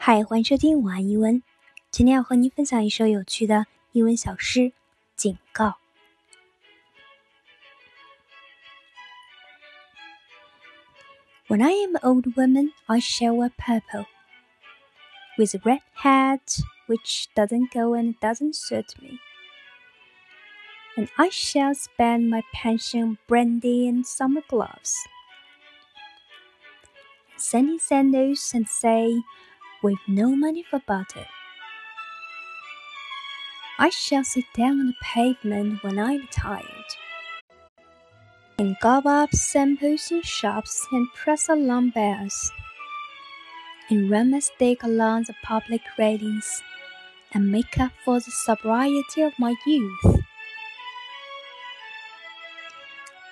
[0.00, 1.42] 嗨，欢迎收听晚安英文。
[1.90, 4.60] 今天要和您分享一首有趣的英文小诗《
[5.16, 5.64] 警告》。
[11.48, 14.06] When I am an old woman, I shall wear purple,
[15.38, 19.18] with a red hat which doesn't go and doesn't suit me.
[20.96, 24.94] And I shall spend my pension brandy and summer gloves,
[27.36, 29.22] sunny sandals, and say,
[29.81, 31.25] with no money for butter.
[33.79, 36.89] I shall sit down on the pavement when I'm tired,
[38.59, 42.51] and gobble up samples in shops and press alarm bells,
[43.89, 46.61] and run my stick along the public railings,
[47.33, 50.21] and make up for the sobriety of my youth.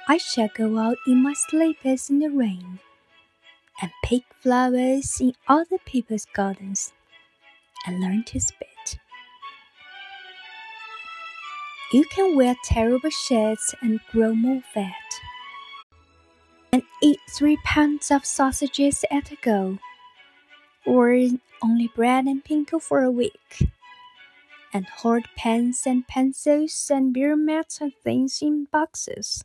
[0.08, 2.80] I shall go out in my slippers in the rain
[3.82, 6.94] and pick flowers in other people's gardens
[7.86, 9.00] and learn to spit.
[11.94, 14.94] You can wear terrible shirts and grow more fat,
[16.72, 19.80] and eat three pounds of sausages at a go,
[20.86, 21.16] or
[21.64, 23.72] only bread and pinkle for a week,
[24.74, 29.44] and hoard pens and pencils and beer mats and things in boxes.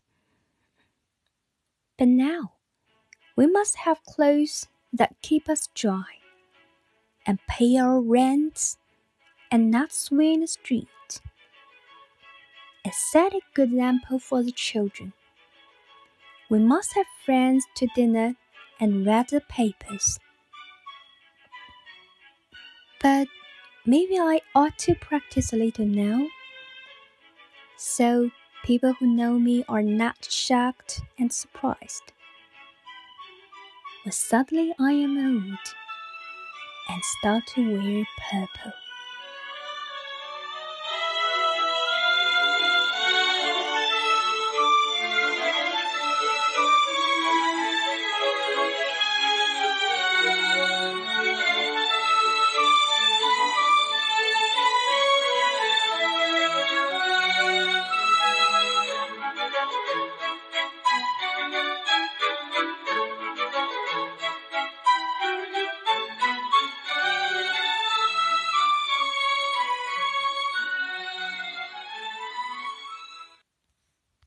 [1.97, 2.54] But now,
[3.37, 6.21] we must have clothes that keep us dry,
[7.27, 8.77] and pay our rent,
[9.51, 10.89] and not swing in the street.
[12.85, 15.15] And set a good example for the children.
[16.51, 18.37] We must have friends to dinner
[18.79, 20.19] and read the papers.
[23.03, 23.29] But
[23.85, 26.29] maybe I ought to practice a little now.
[27.77, 28.31] So
[28.65, 32.14] people who know me are not shocked and surprised.
[34.05, 35.59] But suddenly I am old
[36.91, 38.73] and start to wear purple.